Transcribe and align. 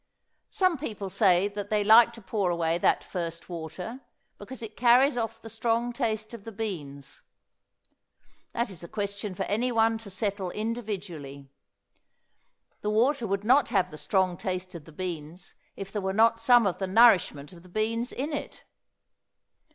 Some 0.49 0.79
people 0.79 1.11
say 1.11 1.47
that 1.49 1.69
they 1.69 1.83
like 1.83 2.11
to 2.13 2.23
pour 2.23 2.49
away 2.49 2.79
that 2.79 3.03
first 3.03 3.49
water, 3.49 3.99
because 4.39 4.63
it 4.63 4.75
carries 4.75 5.15
off 5.15 5.39
the 5.39 5.47
strong 5.47 5.93
taste 5.93 6.33
of 6.33 6.43
the 6.43 6.51
beans. 6.51 7.21
That 8.51 8.71
is 8.71 8.83
a 8.83 8.87
question 8.87 9.35
for 9.35 9.43
any 9.43 9.71
one 9.71 9.99
to 9.99 10.09
settle 10.09 10.49
individually. 10.49 11.51
The 12.81 12.89
water 12.89 13.27
would 13.27 13.43
not 13.43 13.69
have 13.69 13.91
the 13.91 13.95
strong 13.99 14.37
taste 14.37 14.73
of 14.73 14.85
the 14.85 14.91
beans 14.91 15.53
if 15.75 15.91
there 15.91 16.01
were 16.01 16.13
not 16.13 16.39
some 16.39 16.65
of 16.65 16.79
the 16.79 16.87
nourishment 16.87 17.53
of 17.53 17.61
the 17.61 17.69
beans 17.69 18.11
in 18.11 18.33
it. 18.33 18.63